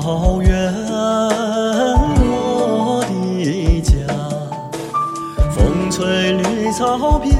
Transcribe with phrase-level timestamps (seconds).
[0.00, 0.72] 草原，
[2.20, 3.90] 我的家，
[5.50, 7.36] 风吹绿草遍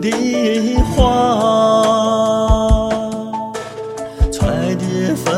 [0.00, 2.90] 地花，
[4.32, 5.32] 彩蝶纷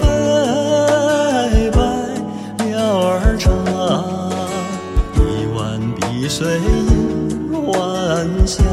[0.00, 1.78] 飞，百
[2.64, 3.52] 鸟儿唱，
[5.14, 5.22] 一
[5.54, 5.60] 湾
[6.00, 8.64] 碧水映晚霞。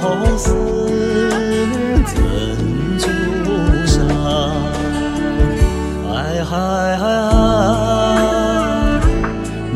[0.00, 0.04] 好
[0.38, 0.46] 似
[2.08, 2.16] 珍
[2.98, 3.06] 珠
[3.86, 3.92] 沙。
[6.14, 6.50] 哎嗨
[6.96, 7.02] 嗨，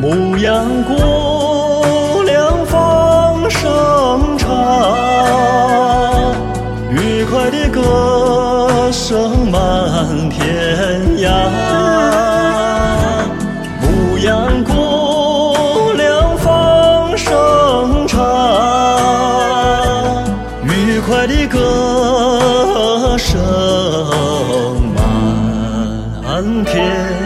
[0.01, 1.14] 牧羊姑娘
[21.27, 23.41] 的歌声
[26.23, 27.24] 满天。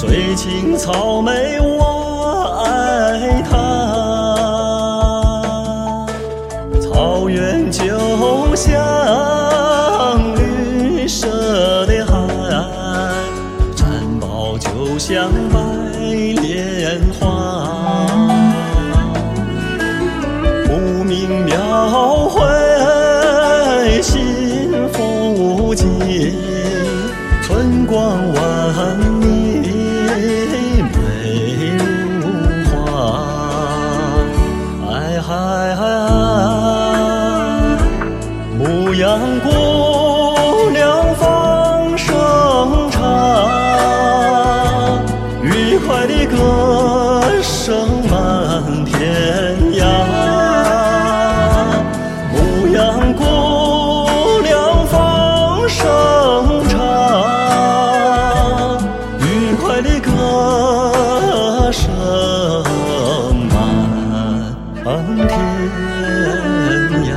[0.00, 3.52] 水青草美，我爱它。
[6.80, 7.84] 草原就
[8.56, 8.74] 像
[10.36, 12.16] 绿色的海，
[13.76, 15.60] 山包就像白
[16.40, 18.06] 莲花。
[20.66, 22.40] 不明描绘
[24.00, 25.86] 幸福景，
[27.42, 28.98] 春光万
[64.98, 65.28] 天
[67.04, 67.10] 涯。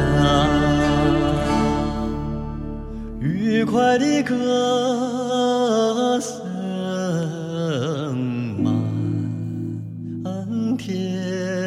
[3.20, 6.32] 愉快的歌声
[10.24, 11.63] 满天。